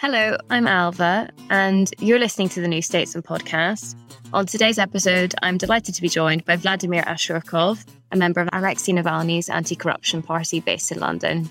Hello, 0.00 0.38
I'm 0.48 0.64
Ailbhe, 0.64 1.28
and 1.50 1.92
you're 1.98 2.18
listening 2.18 2.48
to 2.48 2.62
the 2.62 2.68
New 2.68 2.80
Statesman 2.80 3.22
podcast. 3.22 3.94
On 4.32 4.46
today's 4.46 4.78
episode, 4.78 5.34
I'm 5.42 5.58
delighted 5.58 5.94
to 5.94 6.00
be 6.00 6.08
joined 6.08 6.46
by 6.46 6.56
Vladimir 6.56 7.02
Ashurkov, 7.02 7.84
a 8.10 8.16
member 8.16 8.40
of 8.40 8.48
Alexei 8.50 8.92
Navalny's 8.92 9.50
anti 9.50 9.76
corruption 9.76 10.22
party 10.22 10.60
based 10.60 10.90
in 10.90 11.00
London. 11.00 11.50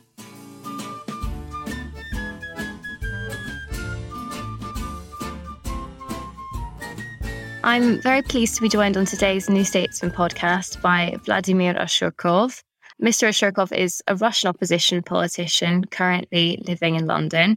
I'm 7.63 8.01
very 8.01 8.23
pleased 8.23 8.55
to 8.55 8.63
be 8.63 8.69
joined 8.69 8.97
on 8.97 9.05
today's 9.05 9.47
New 9.47 9.63
Statesman 9.63 10.11
podcast 10.11 10.81
by 10.81 11.17
Vladimir 11.23 11.75
Ashurkov. 11.75 12.63
Mr. 12.99 13.27
Ashurkov 13.27 13.71
is 13.71 14.01
a 14.07 14.15
Russian 14.15 14.49
opposition 14.49 15.03
politician 15.03 15.85
currently 15.85 16.59
living 16.65 16.95
in 16.95 17.05
London. 17.05 17.55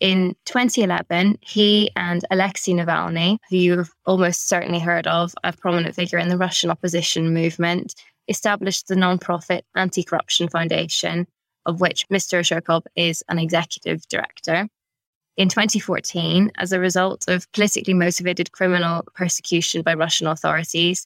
In 0.00 0.34
2011, 0.46 1.36
he 1.42 1.90
and 1.94 2.24
Alexei 2.30 2.72
Navalny, 2.72 3.36
who 3.50 3.56
you've 3.56 3.92
almost 4.06 4.48
certainly 4.48 4.78
heard 4.78 5.06
of, 5.06 5.34
a 5.44 5.52
prominent 5.52 5.94
figure 5.94 6.18
in 6.18 6.30
the 6.30 6.38
Russian 6.38 6.70
opposition 6.70 7.34
movement, 7.34 7.94
established 8.26 8.88
the 8.88 8.96
non-profit 8.96 9.66
Anti-Corruption 9.76 10.48
Foundation, 10.48 11.26
of 11.66 11.82
which 11.82 12.08
Mr. 12.08 12.40
Ashurkov 12.40 12.84
is 12.96 13.22
an 13.28 13.38
executive 13.38 14.00
director. 14.08 14.68
In 15.36 15.50
2014, 15.50 16.50
as 16.56 16.72
a 16.72 16.80
result 16.80 17.28
of 17.28 17.50
politically 17.52 17.94
motivated 17.94 18.52
criminal 18.52 19.04
persecution 19.14 19.82
by 19.82 19.92
Russian 19.92 20.28
authorities, 20.28 21.04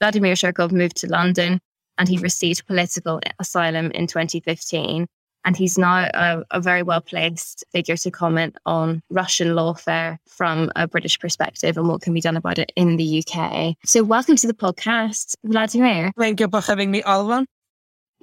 Vladimir 0.00 0.34
Ashurkov 0.34 0.70
moved 0.70 0.96
to 0.96 1.06
London 1.06 1.60
and 1.96 2.08
he 2.08 2.18
received 2.18 2.66
political 2.66 3.20
asylum 3.38 3.90
in 3.92 4.06
2015 4.06 5.06
and 5.44 5.56
he's 5.56 5.78
now 5.78 6.08
a, 6.14 6.42
a 6.50 6.60
very 6.60 6.82
well 6.82 7.00
placed 7.00 7.64
figure 7.72 7.96
to 7.96 8.10
comment 8.10 8.56
on 8.66 9.02
Russian 9.10 9.48
lawfare 9.48 10.18
from 10.26 10.70
a 10.76 10.88
British 10.88 11.18
perspective 11.18 11.76
and 11.76 11.88
what 11.88 12.02
can 12.02 12.14
be 12.14 12.20
done 12.20 12.36
about 12.36 12.58
it 12.58 12.72
in 12.76 12.96
the 12.96 13.24
UK. 13.26 13.76
So, 13.84 14.02
welcome 14.02 14.36
to 14.36 14.46
the 14.46 14.54
podcast, 14.54 15.36
Vladimir. 15.44 16.12
Thank 16.18 16.40
you 16.40 16.48
for 16.48 16.60
having 16.60 16.90
me, 16.90 17.02
Ailbhe. 17.02 17.46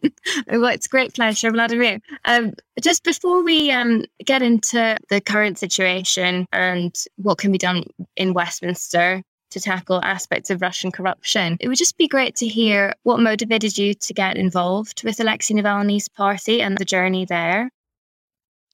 well, 0.48 0.66
it's 0.66 0.88
a 0.88 0.90
great 0.90 1.14
pleasure, 1.14 1.52
Vladimir. 1.52 2.00
Um, 2.26 2.54
just 2.82 3.04
before 3.04 3.44
we 3.44 3.72
um, 3.72 4.06
get 4.26 4.42
into 4.42 4.98
the 5.10 5.22
current 5.22 5.58
situation 5.58 6.48
and 6.52 6.96
what 7.18 7.38
can 7.38 7.52
be 7.52 7.58
done 7.58 7.84
in 8.16 8.34
Westminster, 8.34 9.22
to 9.52 9.60
tackle 9.60 10.04
aspects 10.04 10.50
of 10.50 10.62
Russian 10.62 10.92
corruption. 10.92 11.58
It 11.60 11.68
would 11.68 11.78
just 11.78 11.98
be 11.98 12.08
great 12.08 12.36
to 12.38 12.48
hear 12.48 12.94
what 13.04 13.20
motivated 13.20 13.78
you 13.78 13.94
to 13.94 14.14
get 14.14 14.38
involved 14.38 15.04
with 15.04 15.20
Alexei 15.20 15.54
Navalny's 15.54 16.10
party 16.10 16.62
and 16.62 16.78
the 16.78 16.86
journey 16.86 17.26
there. 17.26 17.70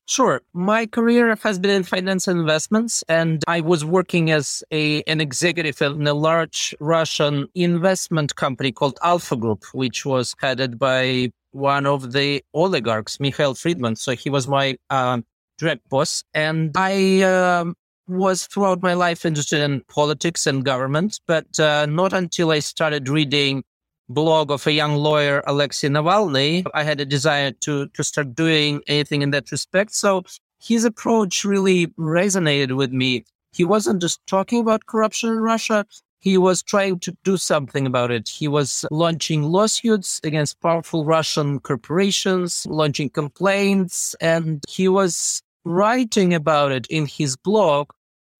Sure. 0.09 0.41
My 0.53 0.85
career 0.85 1.35
has 1.43 1.59
been 1.59 1.71
in 1.71 1.83
finance 1.83 2.29
investments, 2.29 3.03
and 3.09 3.43
I 3.45 3.59
was 3.59 3.83
working 3.83 4.31
as 4.31 4.63
a, 4.71 5.03
an 5.03 5.19
executive 5.19 5.81
in 5.81 6.07
a 6.07 6.13
large 6.13 6.73
Russian 6.79 7.47
investment 7.55 8.37
company 8.37 8.71
called 8.71 8.97
Alfa 9.03 9.35
Group, 9.35 9.65
which 9.73 10.05
was 10.05 10.33
headed 10.39 10.79
by 10.79 11.33
one 11.51 11.85
of 11.85 12.13
the 12.13 12.41
oligarchs, 12.53 13.19
Mikhail 13.19 13.53
Fridman. 13.53 13.97
So 13.97 14.13
he 14.13 14.29
was 14.29 14.47
my 14.47 14.77
uh, 14.89 15.19
direct 15.57 15.89
boss. 15.89 16.23
And 16.33 16.71
I 16.77 17.21
um, 17.23 17.75
was 18.07 18.47
throughout 18.47 18.81
my 18.81 18.93
life 18.93 19.25
interested 19.25 19.61
in 19.61 19.81
politics 19.89 20.47
and 20.47 20.63
government, 20.63 21.19
but 21.27 21.59
uh, 21.59 21.85
not 21.85 22.13
until 22.13 22.51
I 22.51 22.59
started 22.59 23.09
reading 23.09 23.63
blog 24.09 24.51
of 24.51 24.65
a 24.67 24.71
young 24.71 24.95
lawyer, 24.95 25.43
Alexei 25.47 25.89
Navalny, 25.89 26.65
I 26.73 26.83
had 26.83 27.01
a 27.01 27.05
desire 27.05 27.51
to 27.51 27.87
to 27.89 28.03
start 28.03 28.35
doing 28.35 28.81
anything 28.87 29.21
in 29.21 29.31
that 29.31 29.51
respect. 29.51 29.93
So 29.93 30.23
his 30.59 30.85
approach 30.85 31.43
really 31.43 31.87
resonated 31.99 32.75
with 32.75 32.91
me. 32.91 33.25
He 33.53 33.63
wasn't 33.63 34.01
just 34.01 34.25
talking 34.27 34.61
about 34.61 34.85
corruption 34.85 35.29
in 35.29 35.39
Russia. 35.39 35.85
He 36.19 36.37
was 36.37 36.63
trying 36.63 36.99
to 36.99 37.15
do 37.23 37.37
something 37.37 37.85
about 37.85 38.11
it. 38.11 38.27
He 38.27 38.47
was 38.47 38.85
launching 38.91 39.43
lawsuits 39.43 40.19
against 40.23 40.59
powerful 40.61 41.05
Russian 41.05 41.59
corporations, 41.59 42.65
launching 42.67 43.09
complaints, 43.09 44.15
and 44.19 44.63
he 44.67 44.87
was 44.87 45.41
writing 45.63 46.33
about 46.33 46.71
it 46.71 46.87
in 46.87 47.05
his 47.05 47.35
blog 47.35 47.89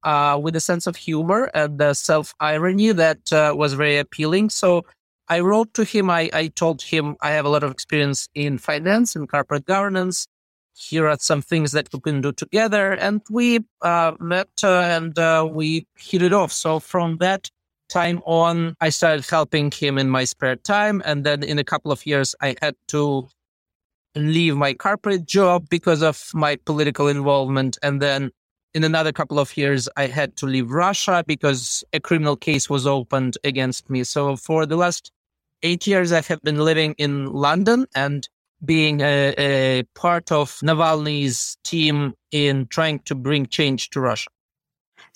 uh, 0.04 0.40
with 0.42 0.56
a 0.56 0.60
sense 0.60 0.88
of 0.88 0.96
humor 0.96 1.50
and 1.54 1.80
the 1.80 1.94
self 1.94 2.34
irony 2.40 2.92
that 2.92 3.32
uh, 3.34 3.54
was 3.56 3.74
very 3.74 3.98
appealing. 3.98 4.50
So 4.50 4.86
I 5.30 5.42
wrote 5.42 5.74
to 5.74 5.84
him. 5.84 6.10
I, 6.10 6.30
I 6.34 6.48
told 6.48 6.82
him 6.82 7.16
I 7.22 7.32
have 7.32 7.46
a 7.46 7.50
lot 7.50 7.64
of 7.64 7.72
experience 7.72 8.28
in 8.34 8.58
finance 8.58 9.16
and 9.16 9.28
corporate 9.28 9.66
governance. 9.66 10.28
Here 10.74 11.08
are 11.08 11.18
some 11.20 11.42
things 11.42 11.72
that 11.72 11.90
we 11.92 12.00
can 12.00 12.22
do 12.22 12.32
together. 12.32 12.94
And 12.94 13.22
we 13.30 13.60
uh, 13.82 14.14
met 14.20 14.50
uh, 14.64 14.80
and 14.80 15.18
uh, 15.18 15.48
we 15.52 15.88
hit 15.98 16.22
it 16.22 16.34
off. 16.34 16.52
So 16.52 16.80
from 16.80 17.18
that 17.18 17.50
time 17.90 18.22
on, 18.26 18.76
I 18.80 18.90
started 18.90 19.26
helping 19.28 19.72
him 19.72 19.98
in 19.98 20.10
my 20.10 20.24
spare 20.24 20.56
time. 20.56 21.02
And 21.04 21.24
then 21.24 21.44
in 21.44 21.58
a 21.58 21.64
couple 21.64 21.92
of 21.92 22.06
years, 22.06 22.36
I 22.42 22.56
had 22.62 22.76
to 22.90 23.28
leave 24.16 24.56
my 24.56 24.74
corporate 24.74 25.26
job 25.26 25.68
because 25.70 26.02
of 26.02 26.30
my 26.34 26.58
political 26.66 27.08
involvement. 27.08 27.78
And 27.82 28.02
then 28.02 28.32
in 28.78 28.84
another 28.84 29.12
couple 29.12 29.40
of 29.40 29.58
years, 29.58 29.90
I 29.98 30.06
had 30.06 30.38
to 30.38 30.46
leave 30.46 30.70
Russia 30.70 31.24
because 31.26 31.84
a 31.94 32.00
criminal 32.00 32.36
case 32.36 32.70
was 32.70 32.86
opened 32.86 33.36
against 33.44 33.90
me. 33.90 34.04
So 34.04 34.36
for 34.36 34.68
the 34.68 34.78
last 34.78 35.12
eight 35.64 35.88
years, 35.88 36.12
I 36.12 36.22
have 36.22 36.42
been 36.44 36.60
living 36.60 36.94
in 37.00 37.26
London 37.34 37.88
and 37.96 38.30
being 38.64 39.02
a, 39.02 39.34
a 39.40 39.84
part 39.96 40.32
of 40.32 40.52
Navalny's 40.60 41.58
team 41.64 42.14
in 42.32 42.68
trying 42.68 43.00
to 43.06 43.16
bring 43.16 43.48
change 43.48 43.90
to 43.90 44.00
Russia. 44.00 44.30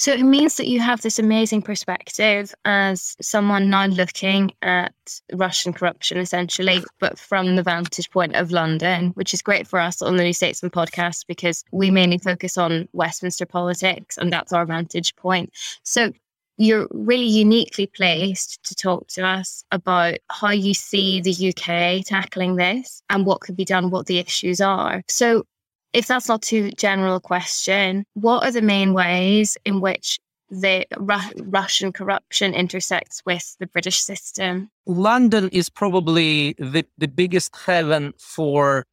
So 0.01 0.11
it 0.11 0.23
means 0.23 0.55
that 0.55 0.67
you 0.67 0.79
have 0.79 1.01
this 1.01 1.19
amazing 1.19 1.61
perspective 1.61 2.55
as 2.65 3.15
someone 3.21 3.69
now 3.69 3.85
looking 3.85 4.51
at 4.63 4.95
Russian 5.31 5.73
corruption, 5.73 6.17
essentially, 6.17 6.83
but 6.99 7.19
from 7.19 7.55
the 7.55 7.61
vantage 7.61 8.09
point 8.09 8.35
of 8.35 8.49
London, 8.49 9.09
which 9.09 9.31
is 9.31 9.43
great 9.43 9.67
for 9.67 9.79
us 9.79 10.01
on 10.01 10.17
the 10.17 10.23
New 10.23 10.33
Statesman 10.33 10.71
podcast 10.71 11.27
because 11.27 11.63
we 11.71 11.91
mainly 11.91 12.17
focus 12.17 12.57
on 12.57 12.89
Westminster 12.93 13.45
politics 13.45 14.17
and 14.17 14.33
that's 14.33 14.51
our 14.51 14.65
vantage 14.65 15.15
point. 15.17 15.51
So 15.83 16.11
you're 16.57 16.87
really 16.89 17.27
uniquely 17.27 17.85
placed 17.85 18.63
to 18.63 18.73
talk 18.73 19.07
to 19.09 19.23
us 19.23 19.63
about 19.71 20.17
how 20.31 20.49
you 20.49 20.73
see 20.73 21.21
the 21.21 21.49
UK 21.49 22.03
tackling 22.03 22.55
this 22.55 23.03
and 23.11 23.23
what 23.23 23.41
could 23.41 23.55
be 23.55 23.65
done, 23.65 23.91
what 23.91 24.07
the 24.07 24.17
issues 24.17 24.61
are. 24.61 25.03
So 25.07 25.45
if 25.93 26.07
that's 26.07 26.27
not 26.27 26.41
too 26.41 26.71
general 26.71 27.15
a 27.15 27.21
question, 27.21 28.05
what 28.13 28.43
are 28.43 28.51
the 28.51 28.61
main 28.61 28.93
ways 28.93 29.57
in 29.65 29.81
which 29.81 30.19
the 30.49 30.85
Ru- 30.97 31.43
Russian 31.45 31.93
corruption 31.93 32.53
intersects 32.53 33.21
with 33.25 33.55
the 33.59 33.67
British 33.67 34.01
system? 34.01 34.69
London 34.85 35.49
is 35.49 35.69
probably 35.69 36.53
the, 36.59 36.85
the 36.97 37.07
biggest 37.07 37.55
haven 37.65 38.13
for 38.17 38.85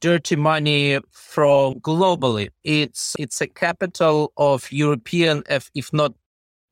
dirty 0.00 0.36
money 0.36 0.98
from 1.10 1.74
globally. 1.80 2.48
It's 2.64 3.16
it's 3.18 3.40
a 3.40 3.46
capital 3.46 4.32
of 4.36 4.70
European, 4.70 5.42
if, 5.48 5.70
if 5.74 5.92
not 5.92 6.12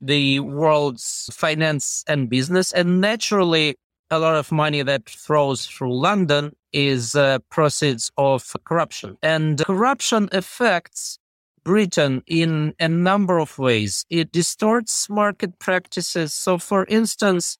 the 0.01 0.41
world's 0.41 1.31
finance 1.33 2.05
and 2.07 2.29
business, 2.29 2.73
and 2.73 3.01
naturally, 3.01 3.77
a 4.11 4.19
lot 4.19 4.37
of 4.37 4.53
money 4.53 4.83
that 4.83 5.09
flows 5.09 5.67
through 5.67 5.99
London 5.99 6.55
is 6.73 7.15
uh, 7.15 7.39
proceeds 7.51 8.11
of 8.17 8.55
corruption. 8.65 9.17
And 9.23 9.65
corruption 9.65 10.29
affects 10.33 11.19
Britain 11.65 12.23
in 12.27 12.75
a 12.79 12.89
number 12.89 13.39
of 13.39 13.59
ways. 13.59 14.05
It 14.11 14.33
distorts 14.33 15.09
market 15.09 15.59
practices. 15.59 16.35
So, 16.35 16.59
for 16.59 16.85
instance, 16.87 17.57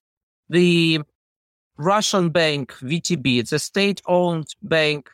the 0.49 1.01
Russian 1.77 2.29
bank 2.29 2.73
VTB, 2.73 3.39
it's 3.39 3.51
a 3.51 3.59
state 3.59 4.01
owned 4.05 4.55
bank 4.61 5.09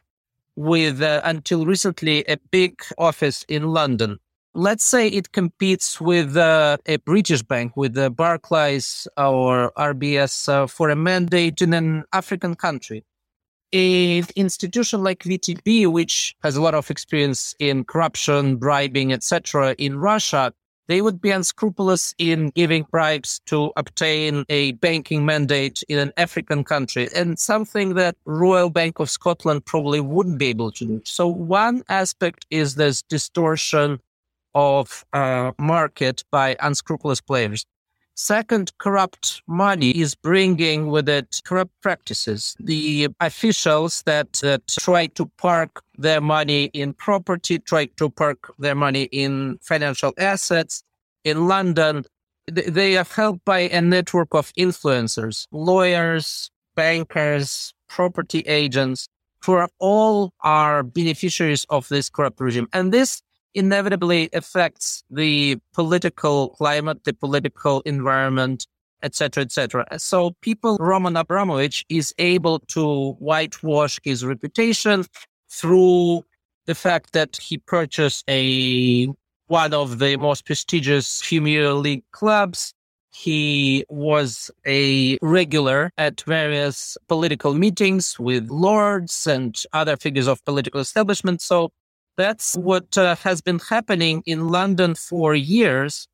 with, 0.56 1.02
uh, 1.02 1.22
until 1.24 1.66
recently, 1.66 2.26
a 2.26 2.38
big 2.52 2.82
office 2.98 3.46
in 3.48 3.64
London. 3.70 4.20
Let's 4.54 4.84
say 4.84 5.08
it 5.08 5.32
competes 5.32 6.02
with 6.02 6.36
uh, 6.36 6.78
a 6.86 6.98
British 6.98 7.42
bank, 7.42 7.78
with 7.78 7.98
uh, 7.98 8.10
Barclays 8.10 9.08
or 9.16 9.72
RBS 9.78 10.50
uh, 10.50 10.68
for 10.68 10.90
a 10.90 10.96
mandate 10.96 11.62
in 11.62 11.74
an 11.74 12.04
African 12.12 12.56
country 12.56 13.06
an 13.74 14.26
institution 14.36 15.04
like 15.04 15.24
VTB, 15.24 15.88
which 15.92 16.36
has 16.44 16.56
a 16.56 16.62
lot 16.62 16.74
of 16.74 16.92
experience 16.92 17.56
in 17.60 17.84
corruption, 17.86 18.58
bribing, 18.58 19.14
etc., 19.14 19.76
in 19.78 19.98
Russia, 19.98 20.54
they 20.88 21.02
would 21.02 21.22
be 21.22 21.32
unscrupulous 21.32 22.14
in 22.18 22.50
giving 22.50 22.86
bribes 22.92 23.40
to 23.46 23.72
obtain 23.78 24.44
a 24.50 24.74
banking 24.74 25.26
mandate 25.26 25.84
in 25.88 26.00
an 26.00 26.12
African 26.18 26.66
country, 26.66 27.08
and 27.16 27.40
something 27.40 27.94
that 27.94 28.18
Royal 28.26 28.70
Bank 28.70 29.00
of 29.00 29.10
Scotland 29.10 29.64
probably 29.64 30.02
wouldn't 30.02 30.38
be 30.38 30.48
able 30.48 30.72
to 30.72 30.86
do. 30.86 31.02
So 31.06 31.28
one 31.28 31.84
aspect 31.88 32.46
is 32.50 32.76
this 32.76 33.02
distortion 33.04 34.02
of 34.56 35.06
uh, 35.14 35.52
market 35.60 36.24
by 36.32 36.56
unscrupulous 36.62 37.22
players. 37.22 37.66
Second, 38.16 38.72
corrupt 38.78 39.42
money 39.48 39.92
is 39.92 40.16
bringing 40.16 40.88
with 40.92 41.10
it 41.10 41.42
corrupt 41.46 41.72
practices. 41.82 42.56
The 42.60 43.08
officials 43.20 44.04
that, 44.04 44.34
that 44.44 44.68
try 44.68 45.08
to 45.08 45.26
park 45.38 45.82
their 45.98 46.22
money 46.22 46.66
in 46.74 46.94
property, 46.94 47.58
try 47.60 47.86
to 47.98 48.10
park 48.10 48.54
their 48.60 48.76
money 48.76 49.04
in 49.12 49.58
financial 49.62 50.14
assets 50.18 50.84
in 51.24 51.48
London, 51.48 52.04
they 52.48 52.98
are 52.98 53.06
helped 53.06 53.46
by 53.46 53.60
a 53.60 53.82
network 53.82 54.34
of 54.34 54.52
influencers, 54.54 55.48
lawyers, 55.52 56.52
bankers, 56.76 57.74
property 57.88 58.40
agents, 58.42 59.08
who 59.46 59.54
are 59.54 59.70
all 59.80 60.34
are 60.42 60.84
beneficiaries 60.84 61.66
of 61.70 61.88
this 61.90 62.10
corrupt 62.10 62.40
regime. 62.40 62.68
And 62.74 62.92
this 62.92 63.22
inevitably 63.54 64.30
affects 64.34 65.04
the 65.10 65.58
political 65.74 66.50
climate, 66.50 67.04
the 67.04 67.14
political 67.14 67.82
environment, 67.82 68.68
etc., 69.04 69.44
etc. 69.44 69.86
So 69.98 70.32
people, 70.42 70.78
Roman 70.80 71.18
Abramovich 71.18 71.86
is 71.90 72.14
able 72.18 72.60
to 72.60 73.14
whitewash 73.14 74.00
his 74.04 74.24
reputation 74.26 75.06
through 75.50 76.24
the 76.66 76.76
fact 76.76 77.14
that 77.14 77.38
he 77.38 77.58
purchased 77.58 78.24
a 78.30 79.08
one 79.48 79.74
of 79.74 80.00
the 80.00 80.16
most 80.16 80.46
prestigious 80.46 81.22
Premier 81.28 81.74
League 81.74 82.04
clubs. 82.12 82.74
He 83.14 83.84
was 83.90 84.50
a 84.66 85.18
regular 85.22 85.92
at 85.98 86.22
various 86.22 86.98
political 87.10 87.54
meetings 87.54 88.18
with 88.18 88.50
lords 88.50 89.28
and 89.28 89.54
other 89.74 89.98
figures 89.98 90.28
of 90.28 90.44
political 90.46 90.80
establishment. 90.80 91.42
So 91.42 91.72
that's 92.18 92.56
what 92.56 92.98
uh, 92.98 93.16
has 93.18 93.42
been 93.42 93.60
happening 93.60 94.24
in 94.26 94.50
London 94.50 94.96
for 94.96 95.36
years. 95.36 96.08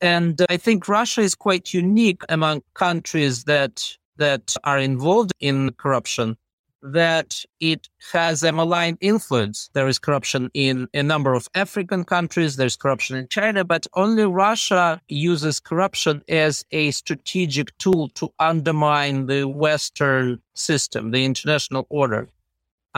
And 0.00 0.40
I 0.48 0.56
think 0.56 0.88
Russia 0.88 1.22
is 1.22 1.34
quite 1.34 1.74
unique 1.74 2.22
among 2.28 2.62
countries 2.74 3.44
that, 3.44 3.96
that 4.16 4.54
are 4.62 4.78
involved 4.78 5.32
in 5.40 5.72
corruption, 5.72 6.36
that 6.82 7.42
it 7.58 7.88
has 8.12 8.44
a 8.44 8.52
malign 8.52 8.96
influence. 9.00 9.70
There 9.72 9.88
is 9.88 9.98
corruption 9.98 10.50
in 10.54 10.86
a 10.94 11.02
number 11.02 11.34
of 11.34 11.48
African 11.56 12.04
countries. 12.04 12.54
There's 12.54 12.76
corruption 12.76 13.16
in 13.16 13.26
China, 13.28 13.64
but 13.64 13.88
only 13.94 14.24
Russia 14.24 15.00
uses 15.08 15.58
corruption 15.58 16.22
as 16.28 16.64
a 16.70 16.92
strategic 16.92 17.76
tool 17.78 18.08
to 18.10 18.32
undermine 18.38 19.26
the 19.26 19.48
Western 19.48 20.40
system, 20.54 21.10
the 21.10 21.24
international 21.24 21.86
order. 21.90 22.28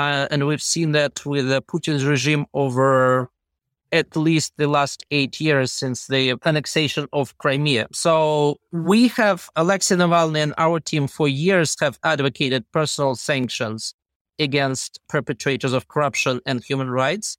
Uh, 0.00 0.28
and 0.30 0.46
we've 0.46 0.62
seen 0.62 0.92
that 0.92 1.26
with 1.26 1.46
Putin's 1.66 2.04
regime 2.04 2.46
over 2.54 3.28
at 3.92 4.16
least 4.16 4.54
the 4.56 4.66
last 4.66 5.04
eight 5.10 5.40
years 5.40 5.72
since 5.72 6.06
the 6.06 6.34
annexation 6.46 7.06
of 7.12 7.36
Crimea. 7.38 7.86
So 7.92 8.56
we 8.72 9.08
have 9.08 9.50
Alexei 9.56 9.96
Navalny 9.96 10.42
and 10.42 10.54
our 10.56 10.80
team 10.80 11.06
for 11.06 11.28
years 11.28 11.76
have 11.80 11.98
advocated 12.02 12.64
personal 12.72 13.14
sanctions 13.14 13.94
against 14.38 15.00
perpetrators 15.08 15.72
of 15.72 15.88
corruption 15.88 16.40
and 16.46 16.64
human 16.64 16.90
rights. 16.90 17.36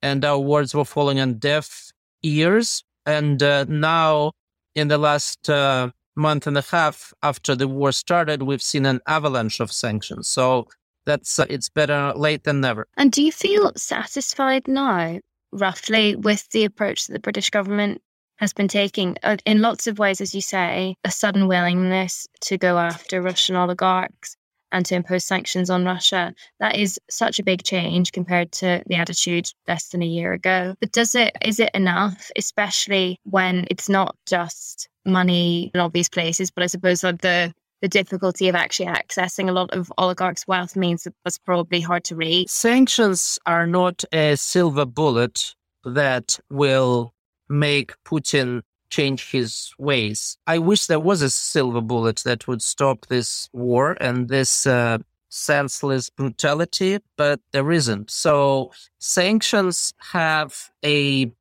And 0.00 0.24
our 0.24 0.38
words 0.38 0.74
were 0.74 0.84
falling 0.84 1.18
on 1.18 1.38
deaf 1.38 1.90
ears. 2.22 2.84
And 3.04 3.42
uh, 3.42 3.64
now, 3.68 4.32
in 4.74 4.88
the 4.88 4.98
last 4.98 5.48
uh, 5.50 5.90
month 6.14 6.46
and 6.46 6.56
a 6.56 6.62
half 6.62 7.12
after 7.22 7.56
the 7.56 7.66
war 7.66 7.90
started, 7.90 8.42
we've 8.42 8.62
seen 8.62 8.86
an 8.86 9.00
avalanche 9.06 9.58
of 9.58 9.72
sanctions. 9.72 10.28
So 10.28 10.68
that's 11.06 11.38
uh, 11.38 11.46
it's 11.48 11.68
better 11.68 12.12
late 12.14 12.44
than 12.44 12.60
never. 12.60 12.86
And 12.96 13.10
do 13.10 13.22
you 13.22 13.32
feel 13.32 13.72
satisfied 13.76 14.68
now, 14.68 15.20
roughly, 15.52 16.16
with 16.16 16.48
the 16.50 16.64
approach 16.64 17.06
that 17.06 17.14
the 17.14 17.20
British 17.20 17.50
government 17.50 18.02
has 18.36 18.52
been 18.52 18.68
taking? 18.68 19.16
Uh, 19.22 19.36
in 19.46 19.62
lots 19.62 19.86
of 19.86 19.98
ways, 19.98 20.20
as 20.20 20.34
you 20.34 20.42
say, 20.42 20.96
a 21.04 21.10
sudden 21.10 21.48
willingness 21.48 22.26
to 22.42 22.58
go 22.58 22.76
after 22.78 23.22
Russian 23.22 23.56
oligarchs 23.56 24.36
and 24.72 24.84
to 24.84 24.94
impose 24.94 25.24
sanctions 25.24 25.70
on 25.70 25.84
Russia. 25.84 26.34
That 26.60 26.76
is 26.76 26.98
such 27.08 27.38
a 27.38 27.44
big 27.44 27.62
change 27.62 28.12
compared 28.12 28.52
to 28.52 28.82
the 28.86 28.96
attitude 28.96 29.48
less 29.68 29.88
than 29.88 30.02
a 30.02 30.06
year 30.06 30.32
ago. 30.32 30.74
But 30.80 30.92
does 30.92 31.14
it 31.14 31.36
is 31.42 31.60
it 31.60 31.70
enough, 31.72 32.30
especially 32.36 33.18
when 33.24 33.66
it's 33.70 33.88
not 33.88 34.16
just 34.26 34.88
money 35.04 35.70
in 35.72 35.80
obvious 35.80 36.08
places, 36.08 36.50
but 36.50 36.64
I 36.64 36.66
suppose 36.66 37.00
that 37.02 37.20
the 37.20 37.54
the 37.82 37.88
difficulty 37.88 38.48
of 38.48 38.54
actually 38.54 38.86
accessing 38.86 39.48
a 39.48 39.52
lot 39.52 39.70
of 39.72 39.92
oligarchs' 39.98 40.46
wealth 40.46 40.76
means 40.76 41.04
that 41.04 41.14
that's 41.24 41.38
probably 41.38 41.80
hard 41.80 42.04
to 42.04 42.16
read. 42.16 42.48
Sanctions 42.48 43.38
are 43.46 43.66
not 43.66 44.04
a 44.12 44.36
silver 44.36 44.86
bullet 44.86 45.54
that 45.84 46.38
will 46.50 47.14
make 47.48 47.92
Putin 48.04 48.62
change 48.90 49.30
his 49.30 49.72
ways. 49.78 50.38
I 50.46 50.58
wish 50.58 50.86
there 50.86 51.00
was 51.00 51.22
a 51.22 51.30
silver 51.30 51.80
bullet 51.80 52.22
that 52.24 52.46
would 52.48 52.62
stop 52.62 53.06
this 53.06 53.48
war 53.52 53.96
and 54.00 54.28
this 54.28 54.66
uh, 54.66 54.98
senseless 55.28 56.08
brutality, 56.10 56.98
but 57.16 57.40
there 57.52 57.70
isn't. 57.72 58.10
So 58.10 58.72
sanctions 58.98 59.92
have 60.12 60.70
a 60.84 61.32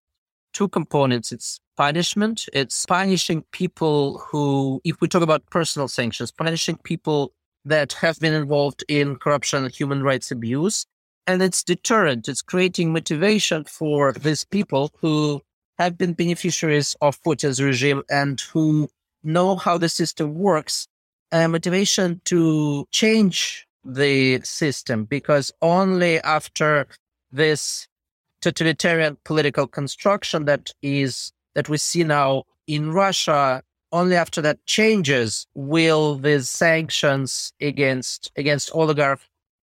two 0.53 0.67
components. 0.69 1.31
It's 1.31 1.59
punishment. 1.77 2.47
It's 2.53 2.85
punishing 2.85 3.43
people 3.51 4.19
who, 4.19 4.81
if 4.83 5.01
we 5.01 5.07
talk 5.07 5.21
about 5.21 5.45
personal 5.49 5.87
sanctions, 5.87 6.31
punishing 6.31 6.77
people 6.83 7.33
that 7.65 7.93
have 7.93 8.19
been 8.19 8.33
involved 8.33 8.83
in 8.87 9.15
corruption 9.15 9.63
and 9.63 9.73
human 9.73 10.03
rights 10.03 10.31
abuse. 10.31 10.85
And 11.27 11.41
it's 11.41 11.63
deterrent. 11.63 12.27
It's 12.27 12.43
creating 12.43 12.93
motivation 12.93 13.63
for 13.63 14.13
these 14.13 14.45
people 14.45 14.91
who 15.01 15.41
have 15.79 15.97
been 15.97 16.13
beneficiaries 16.13 16.95
of 17.01 17.21
Putin's 17.23 17.61
regime 17.61 18.03
and 18.09 18.39
who 18.39 18.87
know 19.23 19.55
how 19.55 19.77
the 19.77 19.89
system 19.89 20.35
works, 20.35 20.87
a 21.31 21.47
motivation 21.47 22.21
to 22.25 22.85
change 22.91 23.67
the 23.83 24.39
system 24.41 25.05
because 25.05 25.51
only 25.61 26.19
after 26.21 26.87
this 27.31 27.87
totalitarian 28.41 29.17
political 29.25 29.67
construction 29.67 30.45
that 30.45 30.71
is 30.81 31.31
that 31.55 31.69
we 31.69 31.77
see 31.77 32.03
now 32.03 32.43
in 32.67 32.91
Russia, 32.91 33.63
only 33.91 34.15
after 34.15 34.41
that 34.41 34.65
changes 34.65 35.47
will 35.55 36.15
these 36.15 36.49
sanctions 36.49 37.53
against 37.61 38.31
against 38.35 38.71
oligarchs 38.73 39.23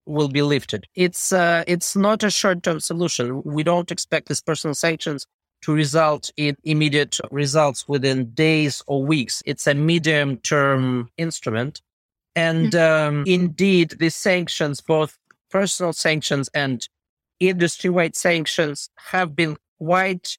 will 0.06 0.28
be 0.30 0.42
lifted. 0.42 0.88
It's 0.96 1.32
uh, 1.32 1.64
it's 1.68 1.96
not 1.96 2.24
a 2.24 2.30
short 2.30 2.64
term 2.64 2.80
solution. 2.80 3.42
We 3.44 3.64
don't 3.64 3.92
expect 3.92 4.28
these 4.28 4.42
personal 4.42 4.76
sanctions 4.76 5.26
to 5.62 5.74
result 5.74 6.32
in 6.38 6.56
immediate 6.64 7.20
results 7.32 7.88
within 7.88 8.32
days 8.32 8.84
or 8.88 9.04
weeks. 9.04 9.42
It's 9.46 9.68
a 9.68 9.74
medium 9.74 10.38
term 10.38 11.10
instrument. 11.18 11.82
And 12.36 12.72
mm-hmm. 12.72 13.18
um, 13.18 13.24
indeed, 13.26 13.96
the 14.00 14.10
sanctions, 14.10 14.82
both 14.82 15.18
personal 15.50 15.94
sanctions 15.94 16.50
and 16.54 16.88
industry 17.40 17.90
wide 17.90 18.16
sanctions, 18.16 18.90
have 19.12 19.36
been 19.36 19.58
quite 19.80 20.38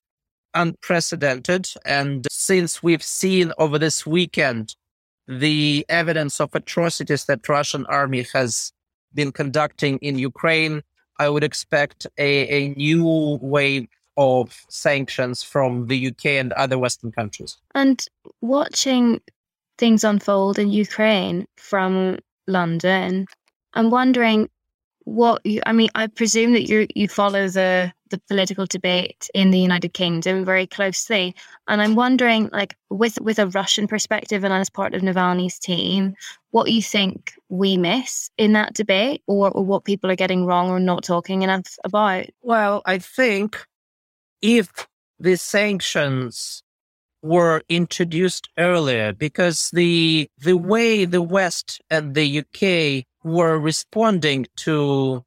unprecedented. 0.58 1.68
And 1.84 2.26
since 2.30 2.82
we've 2.82 3.02
seen 3.02 3.52
over 3.58 3.78
this 3.78 4.04
weekend 4.04 4.74
the 5.26 5.86
evidence 5.88 6.40
of 6.40 6.54
atrocities 6.54 7.26
that 7.26 7.48
Russian 7.48 7.86
army 7.86 8.26
has 8.32 8.72
been 9.14 9.32
conducting 9.32 9.98
in 9.98 10.18
Ukraine, 10.18 10.82
I 11.18 11.28
would 11.28 11.44
expect 11.44 12.06
a, 12.18 12.48
a 12.48 12.68
new 12.70 13.38
wave 13.40 13.88
of 14.16 14.64
sanctions 14.68 15.42
from 15.42 15.86
the 15.86 16.08
UK 16.08 16.26
and 16.42 16.52
other 16.54 16.78
Western 16.78 17.12
countries. 17.12 17.56
And 17.74 18.04
watching 18.40 19.20
things 19.78 20.02
unfold 20.02 20.58
in 20.58 20.70
Ukraine 20.70 21.46
from 21.56 22.18
London, 22.46 23.26
I'm 23.74 23.90
wondering 23.90 24.48
what 25.08 25.44
you, 25.44 25.62
I 25.64 25.72
mean, 25.72 25.88
I 25.94 26.06
presume 26.06 26.52
that 26.52 26.68
you 26.68 26.86
you 26.94 27.08
follow 27.08 27.48
the 27.48 27.92
the 28.10 28.18
political 28.28 28.66
debate 28.66 29.28
in 29.34 29.50
the 29.50 29.58
United 29.58 29.92
Kingdom 29.92 30.44
very 30.44 30.66
closely, 30.66 31.34
and 31.66 31.80
I'm 31.80 31.94
wondering, 31.94 32.50
like, 32.52 32.76
with 32.90 33.18
with 33.20 33.38
a 33.38 33.46
Russian 33.48 33.88
perspective 33.88 34.44
and 34.44 34.52
as 34.52 34.68
part 34.68 34.94
of 34.94 35.02
Navalny's 35.02 35.58
team, 35.58 36.14
what 36.50 36.70
you 36.70 36.82
think 36.82 37.32
we 37.48 37.76
miss 37.76 38.30
in 38.36 38.52
that 38.52 38.74
debate, 38.74 39.22
or, 39.26 39.50
or 39.50 39.64
what 39.64 39.84
people 39.84 40.10
are 40.10 40.16
getting 40.16 40.44
wrong 40.44 40.68
or 40.68 40.78
not 40.78 41.04
talking 41.04 41.42
enough 41.42 41.76
about. 41.84 42.26
Well, 42.42 42.82
I 42.84 42.98
think 42.98 43.66
if 44.42 44.86
the 45.18 45.36
sanctions 45.36 46.62
were 47.22 47.62
introduced 47.68 48.48
earlier 48.58 49.12
because 49.12 49.70
the 49.72 50.28
the 50.38 50.56
way 50.56 51.04
the 51.06 51.22
West 51.22 51.80
and 51.90 52.14
the 52.14 52.40
UK 52.40 53.06
were 53.28 53.58
responding 53.58 54.46
to 54.56 55.24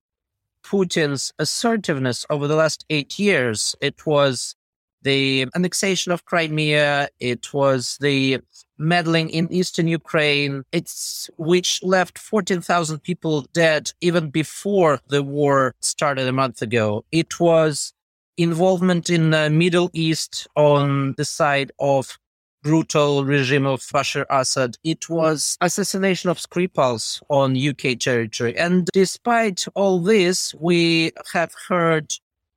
Putin's 0.66 1.34
assertiveness 1.40 2.26
over 2.30 2.48
the 2.48 2.56
last 2.56 2.86
eight 2.90 3.18
years. 3.20 3.76
It 3.82 4.06
was 4.06 4.56
the 5.02 5.48
annexation 5.56 6.12
of 6.12 6.26
Crimea. 6.26 7.10
It 7.20 7.54
was 7.54 7.98
the 8.00 8.40
meddling 8.78 9.30
in 9.30 9.52
eastern 9.52 9.88
Ukraine. 9.88 10.64
It's 10.72 11.30
which 11.38 11.82
left 11.84 12.20
14,000 12.20 13.00
people 13.00 13.42
dead 13.54 13.92
even 14.02 14.30
before 14.30 15.00
the 15.08 15.24
war 15.24 15.74
started 15.80 16.28
a 16.28 16.32
month 16.32 16.62
ago. 16.62 17.06
It 17.12 17.40
was 17.40 17.94
involvement 18.38 19.10
in 19.10 19.32
the 19.32 19.50
Middle 19.50 19.90
East 19.94 20.48
on 20.56 21.14
the 21.18 21.26
side 21.26 21.72
of 21.80 22.18
brutal 22.64 23.26
regime 23.26 23.66
of 23.66 23.82
Bashar 23.82 24.26
Assad. 24.30 24.78
It 24.84 25.10
was 25.10 25.58
assassination 25.62 26.30
of 26.30 26.38
Skripals 26.38 27.22
on 27.30 27.58
UK 27.58 28.00
territory. 28.00 28.58
And 28.58 28.88
despite 28.94 29.66
all 29.76 30.00
this, 30.00 30.54
we 30.56 31.12
have 31.34 31.54
heard 31.68 32.14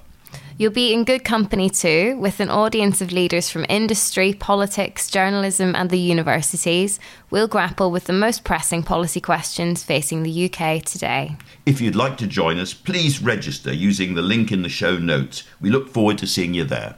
You'll 0.62 0.72
be 0.72 0.94
in 0.94 1.06
good 1.06 1.24
company 1.24 1.72
too, 1.72 2.18
with 2.20 2.40
an 2.40 2.50
audience 2.50 3.02
of 3.02 3.12
leaders 3.12 3.50
from 3.50 3.66
industry, 3.68 4.34
politics, 4.34 5.10
journalism, 5.10 5.76
and 5.76 5.90
the 5.90 5.98
universities. 5.98 7.00
We'll 7.32 7.48
grapple 7.48 7.90
with 7.90 8.04
the 8.04 8.14
most 8.14 8.44
pressing 8.44 8.84
policy 8.84 9.22
questions 9.22 9.84
facing 9.84 10.22
the 10.22 10.46
UK 10.46 10.84
today. 10.84 11.36
If 11.66 11.82
you'd 11.82 11.96
like 11.96 12.16
to 12.18 12.28
join 12.28 12.60
us, 12.60 12.76
please 12.76 13.24
register 13.24 13.74
using 13.74 14.14
the 14.14 14.22
link 14.22 14.52
in 14.52 14.62
the 14.62 14.70
show 14.70 15.00
notes. 15.00 15.44
We 15.60 15.72
look 15.72 15.90
forward 15.90 16.20
to 16.20 16.28
seeing 16.28 16.54
you 16.54 16.66
there. 16.66 16.98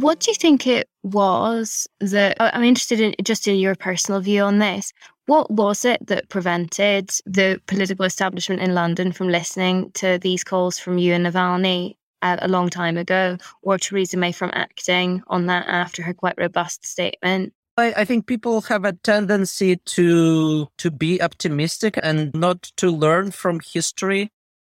What 0.00 0.20
do 0.20 0.30
you 0.30 0.34
think 0.34 0.66
it 0.66 0.88
was 1.02 1.86
that 2.00 2.38
I'm 2.40 2.64
interested 2.64 3.00
in 3.00 3.14
just 3.22 3.46
in 3.46 3.56
your 3.56 3.74
personal 3.74 4.22
view 4.22 4.42
on 4.44 4.58
this? 4.58 4.94
What 5.26 5.50
was 5.50 5.84
it 5.84 6.06
that 6.06 6.30
prevented 6.30 7.10
the 7.26 7.60
political 7.66 8.06
establishment 8.06 8.62
in 8.62 8.74
London 8.74 9.12
from 9.12 9.28
listening 9.28 9.90
to 9.96 10.18
these 10.18 10.42
calls 10.42 10.78
from 10.78 10.96
you 10.96 11.12
and 11.12 11.26
Navalny 11.26 11.96
uh, 12.22 12.38
a 12.40 12.48
long 12.48 12.70
time 12.70 12.96
ago, 12.96 13.36
or 13.60 13.76
Theresa 13.76 14.16
May 14.16 14.32
from 14.32 14.50
acting 14.54 15.22
on 15.26 15.44
that 15.46 15.68
after 15.68 16.02
her 16.02 16.14
quite 16.14 16.38
robust 16.38 16.86
statement? 16.86 17.52
I, 17.76 17.92
I 17.98 18.04
think 18.06 18.26
people 18.26 18.62
have 18.62 18.86
a 18.86 18.94
tendency 18.94 19.76
to 19.76 20.66
to 20.78 20.90
be 20.90 21.20
optimistic 21.20 22.00
and 22.02 22.32
not 22.32 22.62
to 22.78 22.90
learn 22.90 23.32
from 23.32 23.60
history 23.60 24.30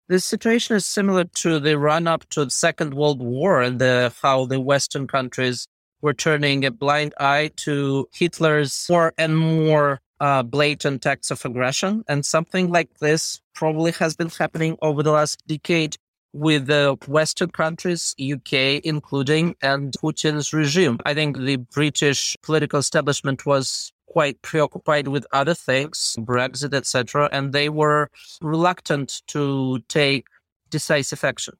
this 0.09 0.25
situation 0.25 0.77
is 0.77 0.87
similar 0.87 1.25
to 1.25 1.59
the 1.59 1.79
run 1.79 2.07
up 2.07 2.29
to 2.31 2.45
the 2.45 2.51
Second 2.51 2.95
World 2.95 3.21
War 3.21 3.61
and 3.61 3.81
the, 3.81 4.13
how 4.23 4.47
the 4.47 4.61
Western 4.61 5.07
countries 5.07 5.67
were 6.01 6.15
turning 6.15 6.65
a 6.65 6.71
blind 6.71 7.15
eye 7.19 7.51
to 7.57 8.09
Hitler's 8.13 8.87
more 8.89 9.13
and 9.19 9.37
more 9.37 10.01
uh, 10.21 10.43
blatant 10.43 11.05
acts 11.07 11.31
of 11.31 11.45
aggression. 11.45 12.05
And 12.09 12.25
something 12.25 12.71
like 12.71 12.99
this 12.99 13.41
probably 13.55 13.93
has 13.93 14.17
been 14.17 14.29
happening 14.29 14.77
over 14.83 15.03
the 15.03 15.13
last 15.13 15.43
decade 15.47 15.97
with 16.33 16.67
the 16.67 16.97
Western 17.07 17.51
countries, 17.51 18.15
UK 18.21 18.81
including, 18.85 19.57
and 19.63 19.93
Putin's 19.93 20.53
regime. 20.53 20.99
I 21.07 21.15
think 21.15 21.39
the 21.39 21.57
British 21.57 22.37
political 22.43 22.79
establishment 22.79 23.47
was 23.47 23.93
quite 24.07 24.41
preoccupied 24.43 25.09
with 25.09 25.27
other 25.33 25.55
things, 25.55 26.17
Brexit, 26.19 26.75
etc., 26.75 27.29
and 27.33 27.53
they 27.53 27.69
were 27.69 28.11
reluctant 28.41 29.23
to 29.29 29.81
take 29.89 30.27
decisive 30.71 31.23
action. 31.25 31.55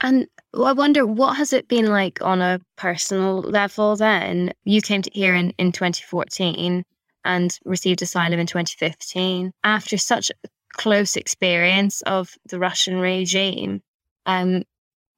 And 0.00 0.26
I 0.54 0.72
wonder, 0.72 1.06
what 1.06 1.36
has 1.36 1.52
it 1.52 1.68
been 1.68 1.86
like 1.86 2.20
on 2.22 2.40
a 2.40 2.60
personal 2.76 3.40
level 3.40 3.96
then? 3.96 4.52
You 4.64 4.80
came 4.80 5.02
to 5.02 5.10
here 5.12 5.34
in, 5.34 5.50
in 5.58 5.70
2014 5.70 6.84
and 7.24 7.58
received 7.64 8.02
asylum 8.02 8.40
in 8.40 8.46
2015. 8.46 9.52
After 9.62 9.96
such 9.96 10.30
a 10.30 10.48
close 10.72 11.16
experience 11.16 12.02
of 12.02 12.34
the 12.48 12.58
Russian 12.58 12.96
regime, 12.96 13.82
um, 14.26 14.64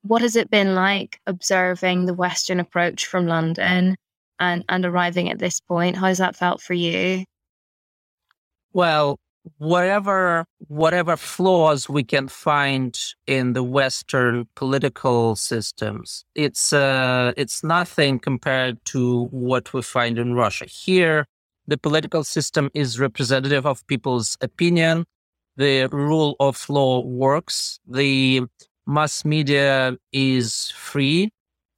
what 0.03 0.21
has 0.21 0.37
it 0.37 0.51
been 0.51 0.75
like 0.75 1.19
observing 1.27 2.05
the 2.05 2.15
Western 2.15 2.61
approach 2.61 3.07
from 3.07 3.27
London 3.27 3.97
and, 4.39 4.65
and 4.69 4.85
arriving 4.85 5.31
at 5.31 5.39
this 5.39 5.61
point? 5.61 5.97
How's 5.97 6.19
that 6.19 6.37
felt 6.37 6.61
for 6.61 6.75
you? 6.75 7.25
Well, 8.73 9.19
whatever 9.59 10.47
whatever 10.69 11.17
flaws 11.17 11.89
we 11.89 12.03
can 12.03 12.29
find 12.29 12.99
in 13.27 13.53
the 13.53 13.63
western 13.63 14.49
political 14.57 15.37
systems 15.37 16.25
it's 16.35 16.73
uh 16.73 17.33
it's 17.37 17.63
nothing 17.63 18.19
compared 18.19 18.83
to 18.87 19.27
what 19.27 19.73
we 19.75 19.83
find 19.83 20.19
in 20.19 20.33
russia 20.35 20.65
here 20.65 21.27
the 21.67 21.77
political 21.77 22.25
system 22.25 22.71
is 22.73 22.99
representative 22.99 23.67
of 23.67 23.87
people's 23.87 24.37
opinion 24.41 25.05
the 25.57 25.87
rule 25.93 26.37
of 26.41 26.69
law 26.71 27.05
works 27.05 27.79
the 27.87 28.41
mass 28.87 29.27
media 29.27 29.97
is 30.13 30.71
free 30.71 31.31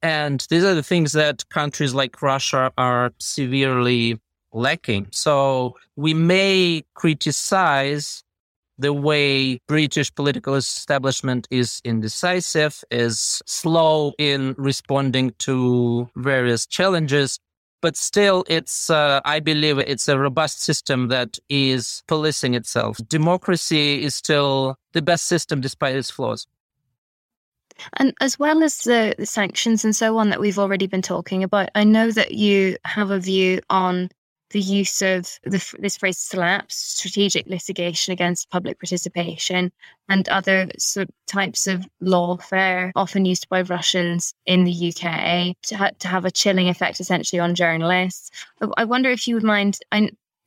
and 0.03 0.47
these 0.51 0.65
are 0.65 0.75
the 0.75 0.83
things 0.83 1.13
that 1.13 1.49
countries 1.49 1.95
like 1.95 2.23
russia 2.23 2.73
are 2.77 3.13
severely 3.19 4.19
lacking. 4.57 5.07
So 5.13 5.77
we 5.97 6.15
may 6.15 6.85
criticize 6.95 8.25
the 8.79 8.93
way 8.93 9.59
British 9.69 10.15
political 10.15 10.55
establishment 10.55 11.47
is 11.51 11.81
indecisive, 11.85 12.83
is 12.91 13.43
slow 13.47 14.13
in 14.19 14.55
responding 14.59 15.33
to 15.39 16.09
various 16.17 16.67
challenges. 16.67 17.39
But 17.83 17.97
still, 17.97 18.45
it's, 18.49 18.91
uh, 18.91 19.21
I 19.25 19.41
believe 19.41 19.79
it's 19.79 20.09
a 20.09 20.19
robust 20.19 20.63
system 20.63 21.09
that 21.09 21.39
is 21.49 22.03
policing 22.09 22.55
itself. 22.55 22.99
Democracy 23.09 24.03
is 24.03 24.15
still 24.15 24.77
the 24.93 25.03
best 25.03 25.27
system 25.27 25.61
despite 25.61 25.95
its 25.95 26.11
flaws. 26.11 26.47
And 27.95 28.15
as 28.21 28.39
well 28.39 28.63
as 28.63 28.79
the, 28.79 29.15
the 29.19 29.27
sanctions 29.27 29.85
and 29.85 29.95
so 29.95 30.19
on 30.19 30.31
that 30.31 30.41
we've 30.41 30.59
already 30.59 30.87
been 30.87 31.03
talking 31.03 31.43
about, 31.43 31.71
I 31.75 31.85
know 31.85 32.11
that 32.11 32.33
you 32.33 32.77
have 32.85 33.11
a 33.11 33.21
view 33.21 33.61
on 33.71 34.11
the 34.51 34.61
use 34.61 35.03
of 35.03 35.29
the, 35.45 35.75
this 35.79 35.97
phrase 35.97 36.19
SLAPPs, 36.19 36.73
strategic 36.73 37.47
litigation 37.47 38.13
against 38.13 38.51
public 38.51 38.79
participation, 38.79 39.73
and 40.09 40.29
other 40.29 40.69
sort 40.79 41.09
of 41.09 41.15
types 41.27 41.67
of 41.67 41.85
lawfare 42.01 42.93
often 42.95 43.25
used 43.25 43.49
by 43.49 43.63
Russians 43.63 44.35
in 44.47 44.65
the 44.65 44.73
UK 44.73 45.57
to, 45.63 45.77
ha- 45.77 45.91
to 45.99 46.09
have 46.09 46.25
a 46.25 46.31
chilling 46.31 46.69
effect 46.69 47.01
essentially 47.01 47.41
on 47.41 47.55
journalists. 47.55 48.31
I 48.77 48.85
wonder 48.85 49.11
if 49.11 49.27
you 49.27 49.35
would 49.35 49.45
mind 49.45 49.79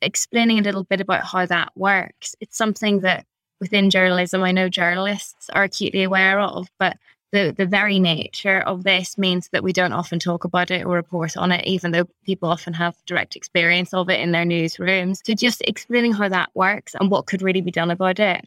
explaining 0.00 0.58
a 0.58 0.62
little 0.62 0.84
bit 0.84 1.00
about 1.00 1.24
how 1.24 1.44
that 1.46 1.72
works. 1.76 2.34
It's 2.40 2.56
something 2.56 3.00
that 3.00 3.26
within 3.60 3.90
journalism, 3.90 4.42
I 4.42 4.52
know 4.52 4.68
journalists 4.68 5.50
are 5.50 5.64
acutely 5.64 6.02
aware 6.02 6.40
of, 6.40 6.68
but 6.78 6.96
the, 7.32 7.54
the 7.56 7.66
very 7.66 8.00
nature 8.00 8.60
of 8.60 8.82
this 8.82 9.16
means 9.16 9.48
that 9.52 9.62
we 9.62 9.72
don't 9.72 9.92
often 9.92 10.18
talk 10.18 10.44
about 10.44 10.70
it 10.70 10.84
or 10.84 10.94
report 10.94 11.36
on 11.36 11.52
it, 11.52 11.64
even 11.66 11.92
though 11.92 12.06
people 12.24 12.48
often 12.48 12.72
have 12.72 12.96
direct 13.06 13.36
experience 13.36 13.94
of 13.94 14.08
it 14.10 14.20
in 14.20 14.32
their 14.32 14.44
newsrooms. 14.44 15.20
So, 15.24 15.34
just 15.34 15.62
explaining 15.62 16.12
how 16.12 16.28
that 16.28 16.50
works 16.54 16.94
and 16.98 17.10
what 17.10 17.26
could 17.26 17.42
really 17.42 17.60
be 17.60 17.70
done 17.70 17.90
about 17.90 18.18
it. 18.18 18.44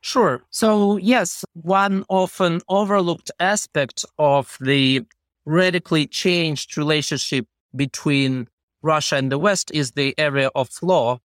Sure. 0.00 0.44
So, 0.50 0.96
yes, 0.96 1.44
one 1.54 2.04
often 2.08 2.60
overlooked 2.68 3.30
aspect 3.40 4.04
of 4.18 4.56
the 4.60 5.02
radically 5.44 6.06
changed 6.06 6.76
relationship 6.78 7.46
between 7.74 8.48
Russia 8.82 9.16
and 9.16 9.32
the 9.32 9.38
West 9.38 9.70
is 9.72 9.92
the 9.92 10.14
area 10.18 10.50
of 10.54 10.70
law. 10.82 11.18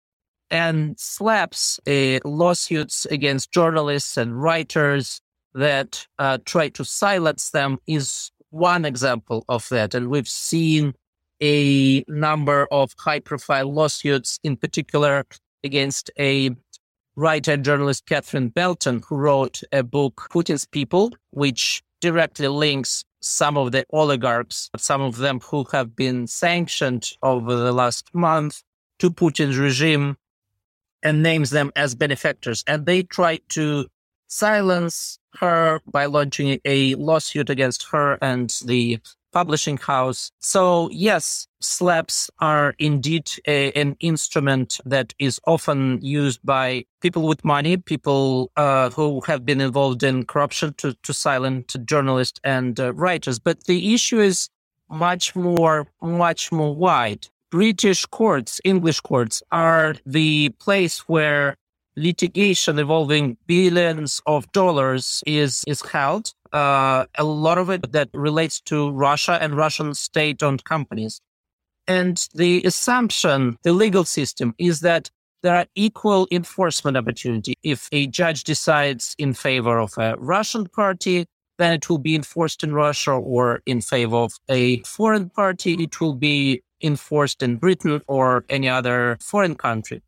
And 0.51 1.01
slaps, 1.01 1.81
uh, 1.87 2.19
lawsuits 2.27 3.07
against 3.07 3.53
journalists 3.53 4.19
and 4.19 4.43
writers, 4.43 5.22
that 5.55 6.07
uh, 6.19 6.39
try 6.45 6.69
to 6.71 6.85
silence 6.85 7.51
them 7.51 7.79
is 7.87 8.31
one 8.51 8.85
example 8.85 9.45
of 9.49 9.69
that. 9.71 9.95
And 9.95 10.09
we've 10.09 10.29
seen 10.29 10.95
a 11.43 12.05
number 12.09 12.67
of 12.71 12.95
high 12.99 13.21
profile 13.21 13.73
lawsuits, 13.73 14.39
in 14.45 14.57
particular 14.57 15.25
against 15.65 16.11
a 16.19 16.51
writer 17.17 17.53
and 17.53 17.65
journalist, 17.65 18.07
Catherine 18.07 18.49
Belton, 18.49 19.03
who 19.07 19.17
wrote 19.17 19.63
a 19.73 19.83
book, 19.83 20.29
Putin's 20.31 20.65
People, 20.65 21.13
which 21.31 21.83
directly 22.01 22.49
links 22.49 23.05
some 23.21 23.57
of 23.57 23.73
the 23.73 23.85
oligarchs, 23.91 24.71
some 24.77 25.01
of 25.01 25.17
them 25.19 25.41
who 25.41 25.65
have 25.73 25.95
been 25.95 26.27
sanctioned 26.27 27.13
over 27.23 27.55
the 27.55 27.73
last 27.73 28.13
month 28.15 28.63
to 28.99 29.11
Putin's 29.11 29.59
regime 29.59 30.17
and 31.03 31.23
names 31.23 31.51
them 31.51 31.71
as 31.77 31.95
benefactors. 31.95 32.65
And 32.67 32.87
they 32.87 33.03
try 33.03 33.39
to 33.51 33.87
silence 34.27 35.19
her 35.41 35.81
by 35.91 36.07
launching 36.07 36.59
a 36.65 36.95
lawsuit 36.97 37.51
against 37.51 37.89
her 37.91 38.19
and 38.23 38.51
the 38.65 38.99
publishing 39.33 39.79
house. 39.79 40.31
So 40.39 40.91
yes, 40.93 41.49
slaps 41.61 42.31
are 42.39 42.75
indeed 42.79 43.31
a, 43.47 43.73
an 43.73 43.97
instrument 44.01 44.79
that 44.85 45.15
is 45.19 45.41
often 45.47 45.99
used 46.03 46.41
by 46.45 46.85
people 47.01 47.27
with 47.27 47.45
money, 47.45 47.79
people 47.79 48.53
uh, 48.57 48.91
who 48.91 49.23
have 49.23 49.45
been 49.45 49.61
involved 49.61 50.03
in 50.03 50.27
corruption 50.27 50.75
to, 50.75 50.95
to 51.03 51.15
silence 51.15 51.75
journalists 51.85 52.41
and 52.45 52.79
uh, 52.79 52.93
writers. 52.93 53.39
But 53.39 53.65
the 53.65 53.95
issue 53.95 54.21
is 54.21 54.49
much 54.91 55.35
more, 55.35 55.89
much 56.03 56.53
more 56.53 56.75
wide. 56.75 57.29
British 57.51 58.07
courts, 58.07 58.61
English 58.65 59.01
courts 59.01 59.43
are 59.51 59.95
the 60.07 60.51
place 60.59 61.01
where 61.01 61.57
litigation 61.97 62.79
involving 62.79 63.37
billions 63.47 64.21
of 64.27 64.51
dollars 64.53 65.23
is 65.27 65.65
is 65.67 65.83
held. 65.83 66.33
Uh, 66.53 67.07
a 67.17 67.25
lot 67.25 67.59
of 67.59 67.71
it 67.71 67.93
that 67.93 68.09
relates 68.13 68.61
to 68.61 68.91
Russia 68.91 69.39
and 69.41 69.57
Russian 69.57 69.95
state-owned 69.95 70.65
companies. 70.65 71.21
And 71.89 72.29
the 72.35 72.63
assumption, 72.65 73.57
the 73.63 73.73
legal 73.73 74.05
system, 74.05 74.55
is 74.59 74.81
that 74.81 75.11
there 75.43 75.57
are 75.57 75.67
equal 75.75 76.29
enforcement 76.31 76.97
opportunity. 76.97 77.55
If 77.63 77.89
a 77.91 78.07
judge 78.07 78.45
decides 78.45 79.15
in 79.19 79.35
favor 79.35 79.79
of 79.79 79.99
a 79.99 80.15
Russian 80.19 80.67
party, 80.67 81.27
then 81.59 81.73
it 81.73 81.89
will 81.89 81.99
be 81.99 82.15
enforced 82.15 82.63
in 82.63 82.73
Russia, 82.75 83.13
or 83.13 83.63
in 83.67 83.81
favor 83.81 84.17
of 84.17 84.35
a 84.49 84.81
foreign 84.83 85.31
party, 85.31 85.75
it 85.75 86.01
will 86.01 86.15
be 86.15 86.63
enforced 86.83 87.43
in 87.43 87.57
Britain 87.57 88.01
or 88.07 88.45
any 88.49 88.69
other 88.69 89.17
foreign 89.21 89.55
country. 89.55 90.03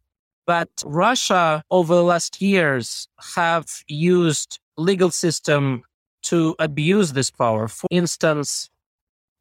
But 0.47 0.69
Russia 0.85 1.63
over 1.71 1.95
the 1.95 2.03
last 2.03 2.41
years 2.43 3.09
have 3.35 3.67
used 3.89 4.59
legal 4.77 5.11
system 5.11 5.83
to 6.25 6.55
abuse 6.59 7.13
this 7.13 7.31
power. 7.31 7.69
For 7.69 7.87
instance, 7.91 8.71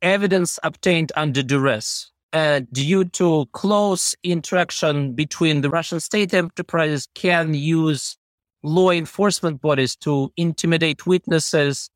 evidence 0.02 0.60
obtained 0.64 1.12
under 1.16 1.44
duress 1.44 2.12
uh, 2.34 2.62
due 2.72 3.06
to 3.06 3.46
close 3.54 4.16
interaction 4.24 5.14
between 5.14 5.62
the 5.62 5.70
Russian 5.70 6.00
state 6.00 6.34
enterprises 6.34 7.08
can 7.14 7.54
use 7.54 8.18
law 8.64 8.90
enforcement 8.90 9.62
bodies 9.62 9.96
to 9.98 10.32
intimidate 10.36 11.06
witnesses, 11.06 11.90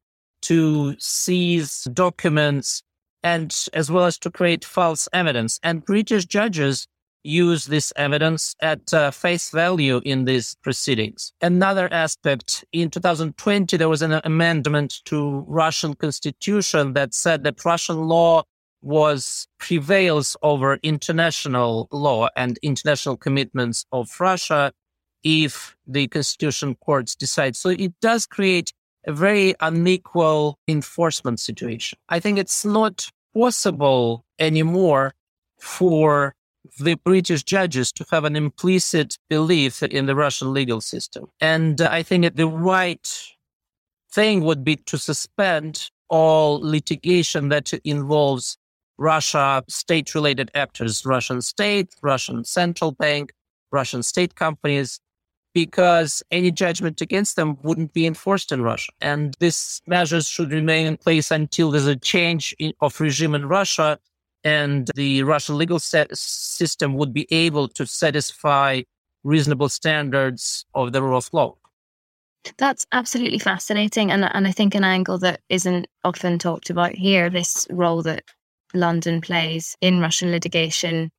to 0.43 0.95
seize 0.99 1.87
documents, 1.93 2.83
and 3.23 3.65
as 3.73 3.89
well 3.89 4.05
as 4.05 4.19
to 4.19 4.29
create 4.29 4.63
false 4.63 5.09
evidence. 5.11 5.59
And 5.63 5.83
British 5.83 6.25
judges 6.25 6.87
use 7.27 7.65
this 7.65 7.91
evidence 7.95 8.55
at 8.61 8.93
uh, 8.93 9.11
face 9.11 9.49
value 9.49 10.01
in 10.05 10.25
these 10.25 10.55
proceedings. 10.63 11.33
Another 11.41 11.91
aspect, 11.91 12.63
in 12.71 12.89
2020, 12.89 13.77
there 13.77 13.89
was 13.89 14.01
an 14.01 14.21
amendment 14.23 15.01
to 15.05 15.45
Russian 15.47 15.93
constitution 15.93 16.93
that 16.93 17.13
said 17.13 17.43
that 17.43 17.63
Russian 17.65 18.07
law 18.07 18.43
was 18.81 19.47
prevails 19.57 20.37
over 20.41 20.79
international 20.83 21.87
law 21.91 22.29
and 22.35 22.57
international 22.61 23.17
commitments 23.17 23.85
of 23.91 24.09
Russia 24.19 24.71
if 25.23 25.75
the 25.85 26.07
constitution 26.07 26.75
courts 26.75 27.15
decide. 27.15 27.55
So 27.55 27.69
it 27.69 27.93
does 28.01 28.25
create 28.25 28.71
a 29.05 29.11
very 29.13 29.55
unequal 29.59 30.59
enforcement 30.67 31.39
situation. 31.39 31.97
I 32.07 32.19
think 32.19 32.37
it's 32.37 32.63
not 32.63 33.09
possible 33.33 34.25
anymore 34.39 35.13
for 35.59 36.35
the 36.79 36.95
British 36.95 37.43
judges 37.43 37.91
to 37.93 38.05
have 38.11 38.23
an 38.23 38.35
implicit 38.35 39.17
belief 39.29 39.83
in 39.83 40.05
the 40.05 40.15
Russian 40.15 40.53
legal 40.53 40.81
system. 40.81 41.27
And 41.41 41.81
uh, 41.81 41.89
I 41.91 42.03
think 42.03 42.23
that 42.23 42.35
the 42.35 42.47
right 42.47 43.07
thing 44.11 44.43
would 44.43 44.63
be 44.63 44.75
to 44.75 44.97
suspend 44.97 45.89
all 46.09 46.59
litigation 46.61 47.49
that 47.49 47.73
involves 47.83 48.57
Russia 48.97 49.63
state 49.67 50.15
related 50.15 50.49
actors, 50.55 51.05
Russian 51.05 51.41
state, 51.41 51.93
Russian 52.01 52.43
central 52.43 52.91
bank, 52.91 53.33
Russian 53.71 54.01
state 54.01 54.35
companies, 54.35 54.99
because 55.53 56.23
any 56.31 56.51
judgment 56.51 57.01
against 57.01 57.35
them 57.35 57.57
wouldn't 57.63 57.93
be 57.93 58.05
enforced 58.05 58.51
in 58.51 58.61
Russia. 58.61 58.91
And 59.01 59.35
these 59.39 59.81
measures 59.87 60.27
should 60.27 60.51
remain 60.51 60.87
in 60.87 60.97
place 60.97 61.31
until 61.31 61.71
there's 61.71 61.87
a 61.87 61.95
change 61.95 62.55
in, 62.59 62.73
of 62.81 62.99
regime 62.99 63.35
in 63.35 63.47
Russia 63.47 63.99
and 64.43 64.89
the 64.95 65.23
Russian 65.23 65.57
legal 65.57 65.79
set, 65.79 66.15
system 66.17 66.95
would 66.95 67.13
be 67.13 67.27
able 67.31 67.67
to 67.69 67.85
satisfy 67.85 68.81
reasonable 69.23 69.69
standards 69.69 70.65
of 70.73 70.93
the 70.93 71.01
rule 71.01 71.17
of 71.17 71.29
law. 71.33 71.55
That's 72.57 72.85
absolutely 72.91 73.39
fascinating. 73.39 74.11
And, 74.11 74.23
and 74.33 74.47
I 74.47 74.51
think 74.51 74.73
an 74.73 74.83
angle 74.83 75.17
that 75.19 75.41
isn't 75.49 75.87
often 76.03 76.39
talked 76.39 76.69
about 76.69 76.93
here, 76.93 77.29
this 77.29 77.67
role 77.69 78.01
that 78.03 78.23
London 78.73 79.21
plays 79.21 79.75
in 79.81 79.99
Russian 79.99 80.31
litigation 80.31 81.11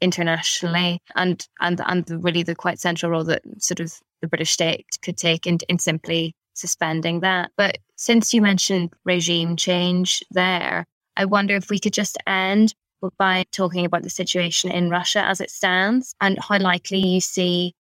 internationally 0.00 0.98
and 1.14 1.46
and 1.60 1.80
and 1.84 2.24
really 2.24 2.42
the 2.42 2.54
quite 2.54 2.80
central 2.80 3.12
role 3.12 3.24
that 3.24 3.42
sort 3.58 3.80
of 3.80 3.92
the 4.22 4.28
British 4.28 4.50
state 4.50 4.86
could 5.02 5.16
take 5.16 5.46
in, 5.46 5.58
in 5.68 5.78
simply 5.78 6.34
suspending 6.54 7.20
that. 7.20 7.50
But 7.56 7.78
since 7.96 8.32
you 8.32 8.42
mentioned 8.42 8.92
regime 9.04 9.56
change 9.56 10.22
there, 10.30 10.86
I 11.20 11.26
wonder 11.26 11.54
if 11.54 11.68
we 11.68 11.78
could 11.78 11.92
just 11.92 12.16
end 12.26 12.74
by 13.18 13.44
talking 13.52 13.84
about 13.84 14.02
the 14.04 14.08
situation 14.08 14.70
in 14.70 14.88
Russia 14.88 15.22
as 15.22 15.42
it 15.42 15.50
stands 15.50 16.14
and 16.18 16.38
how 16.40 16.58
likely 16.58 16.98
you 16.98 17.20
see 17.20 17.74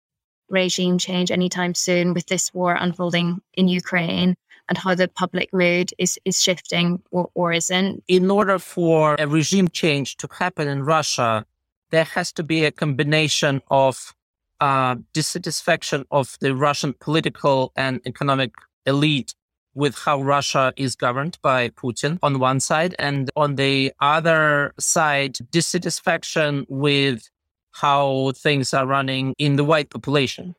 regime 0.49 0.97
change 0.97 1.32
anytime 1.32 1.73
soon 1.73 2.13
with 2.13 2.25
this 2.25 2.54
war 2.54 2.75
unfolding 2.78 3.39
in 3.54 3.69
Ukraine 3.69 4.36
and 4.67 4.78
how 4.78 4.93
the 4.93 5.08
public 5.08 5.54
mood 5.54 5.93
is, 5.97 6.19
is 6.25 6.41
shifting 6.41 7.02
or, 7.12 7.30
or 7.34 7.54
isn't. 7.54 8.04
In 8.10 8.30
order 8.30 8.60
for 8.60 9.15
a 9.17 9.25
regime 9.25 9.69
change 9.69 10.17
to 10.17 10.28
happen 10.38 10.67
in 10.67 10.84
Russia, 10.84 11.45
there 11.91 12.10
has 12.15 12.34
to 12.34 12.43
be 12.43 12.65
a 12.65 12.71
combination 12.71 13.62
of 13.71 14.13
uh, 14.60 14.97
dissatisfaction 15.13 16.04
of 16.12 16.36
the 16.41 16.54
Russian 16.54 16.91
political 16.99 17.71
and 17.78 18.02
economic 18.06 18.52
elite 18.86 19.34
with 19.80 19.96
how 20.06 20.22
Russia 20.22 20.74
is 20.76 20.96
governed 20.96 21.38
by 21.42 21.70
Putin 21.70 22.20
on 22.22 22.38
one 22.38 22.60
side, 22.60 22.94
and 23.00 23.32
on 23.36 23.56
the 23.56 23.92
other 24.02 24.74
side, 24.78 25.38
dissatisfaction 25.52 26.65
with 26.68 27.30
how 27.72 28.34
things 28.36 28.74
are 28.74 28.86
running 28.86 29.34
in 29.38 29.56
the 29.56 29.63
white 29.63 29.89
population. 29.89 30.54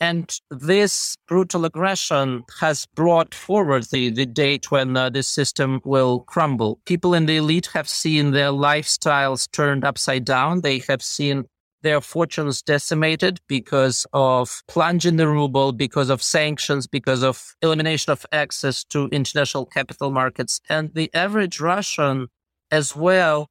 And 0.00 0.28
this 0.50 1.16
brutal 1.28 1.64
aggression 1.64 2.42
has 2.60 2.84
brought 2.94 3.32
forward 3.32 3.84
the, 3.92 4.10
the 4.10 4.26
date 4.26 4.70
when 4.70 4.96
uh, 4.96 5.08
this 5.08 5.28
system 5.28 5.80
will 5.84 6.20
crumble. 6.20 6.80
People 6.84 7.14
in 7.14 7.26
the 7.26 7.36
elite 7.36 7.70
have 7.74 7.88
seen 7.88 8.32
their 8.32 8.50
lifestyles 8.50 9.50
turned 9.50 9.84
upside 9.84 10.24
down. 10.24 10.62
They 10.62 10.82
have 10.88 11.02
seen 11.02 11.44
their 11.84 12.00
fortunes 12.00 12.62
decimated 12.62 13.40
because 13.46 14.06
of 14.12 14.62
plunge 14.66 15.06
in 15.06 15.16
the 15.16 15.28
ruble, 15.28 15.70
because 15.70 16.10
of 16.10 16.22
sanctions, 16.22 16.88
because 16.88 17.22
of 17.22 17.54
elimination 17.62 18.10
of 18.10 18.26
access 18.32 18.82
to 18.84 19.08
international 19.12 19.66
capital 19.66 20.10
markets. 20.10 20.60
And 20.68 20.92
the 20.94 21.08
average 21.14 21.60
Russian 21.60 22.26
as 22.70 22.96
well 22.96 23.50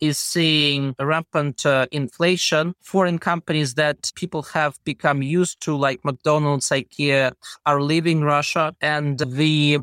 is 0.00 0.18
seeing 0.18 0.94
rampant 0.98 1.64
uh, 1.64 1.86
inflation. 1.92 2.74
Foreign 2.80 3.18
companies 3.18 3.74
that 3.74 4.10
people 4.16 4.42
have 4.42 4.82
become 4.84 5.22
used 5.22 5.60
to, 5.60 5.76
like 5.76 6.04
McDonald's, 6.04 6.68
IKEA, 6.70 7.32
are 7.66 7.80
leaving 7.80 8.22
Russia. 8.22 8.74
And 8.80 9.18
the 9.18 9.78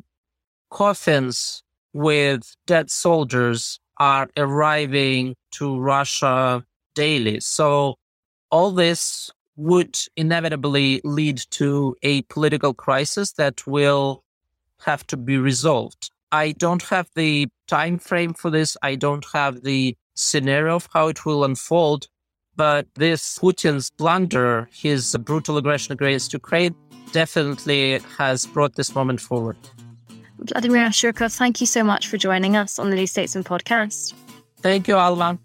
coffins 0.70 1.64
with 1.94 2.56
dead 2.66 2.90
soldiers 2.90 3.80
are 3.98 4.28
arriving 4.36 5.36
to 5.52 5.80
Russia 5.80 6.66
daily. 6.96 7.40
So 7.40 7.96
all 8.50 8.72
this 8.72 9.32
would 9.56 9.98
inevitably 10.16 11.02
lead 11.04 11.38
to 11.52 11.96
a 12.04 12.22
political 12.24 12.74
crisis 12.74 13.34
that 13.34 13.66
will 13.68 14.24
have 14.82 15.06
to 15.08 15.18
be 15.18 15.38
resolved. 15.38 16.10
I 16.32 16.54
don't 16.54 16.82
have 16.84 17.10
the 17.16 17.48
time 17.68 17.98
frame 18.00 18.34
for 18.34 18.50
this. 18.50 18.78
I 18.82 18.96
don't 18.96 19.26
have 19.34 19.64
the 19.64 19.96
scenario 20.16 20.76
of 20.76 20.88
how 20.94 21.08
it 21.10 21.26
will 21.26 21.44
unfold. 21.44 22.08
But 22.56 22.88
this 22.96 23.38
Putin's 23.40 23.90
blunder, 23.90 24.70
his 24.72 25.16
brutal 25.18 25.58
aggression 25.58 25.94
against 25.94 26.34
Ukraine, 26.34 26.76
definitely 27.12 28.00
has 28.18 28.46
brought 28.46 28.76
this 28.76 28.94
moment 28.96 29.22
forward. 29.22 29.58
Vladimir 30.40 30.88
Ashurkov, 30.88 31.36
thank 31.38 31.62
you 31.62 31.68
so 31.68 31.84
much 31.84 32.08
for 32.08 32.18
joining 32.18 32.56
us 32.56 32.80
on 32.80 32.90
the 32.90 32.96
New 32.96 33.08
Statesman 33.08 33.44
podcast. 33.44 34.14
Thank 34.62 34.88
you, 34.88 34.96
Alma. 34.96 35.38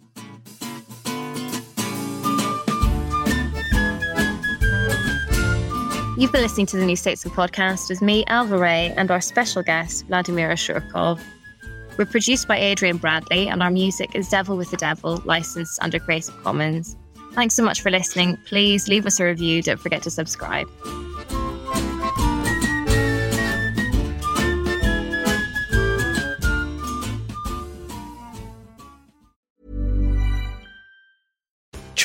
You've 6.18 6.32
been 6.32 6.40
listening 6.40 6.64
to 6.68 6.78
the 6.78 6.86
New 6.86 6.96
Statesman 6.96 7.34
podcast 7.34 7.90
with 7.90 8.00
me, 8.00 8.24
Ailbhe 8.24 8.58
Rea, 8.58 8.94
and 8.96 9.10
our 9.10 9.20
special 9.20 9.62
guest, 9.62 10.06
Vladimir 10.06 10.48
Ashurkov. 10.48 11.20
We're 11.98 12.06
produced 12.06 12.48
by 12.48 12.56
Adrian 12.56 12.96
Bradley, 12.96 13.48
and 13.48 13.62
our 13.62 13.70
music 13.70 14.14
is 14.14 14.26
Devil 14.30 14.56
with 14.56 14.70
the 14.70 14.78
Devil, 14.78 15.20
licensed 15.26 15.78
under 15.82 15.98
Creative 15.98 16.34
Commons. 16.42 16.96
Thanks 17.32 17.54
so 17.54 17.62
much 17.62 17.82
for 17.82 17.90
listening. 17.90 18.38
Please 18.46 18.88
leave 18.88 19.04
us 19.04 19.20
a 19.20 19.26
review. 19.26 19.60
Don't 19.60 19.78
forget 19.78 20.02
to 20.04 20.10
subscribe. 20.10 20.66